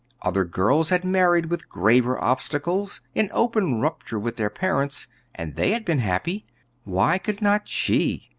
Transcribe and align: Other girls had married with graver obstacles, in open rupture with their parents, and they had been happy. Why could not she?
Other 0.23 0.45
girls 0.45 0.89
had 0.89 1.05
married 1.05 1.45
with 1.51 1.69
graver 1.69 2.19
obstacles, 2.19 3.01
in 3.13 3.29
open 3.31 3.79
rupture 3.81 4.17
with 4.17 4.35
their 4.35 4.49
parents, 4.49 5.05
and 5.35 5.53
they 5.53 5.73
had 5.73 5.85
been 5.85 5.99
happy. 5.99 6.43
Why 6.85 7.19
could 7.19 7.39
not 7.39 7.69
she? 7.69 8.29